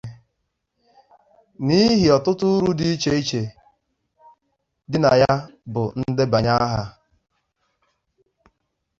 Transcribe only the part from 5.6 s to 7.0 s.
bụ ndebanye aha.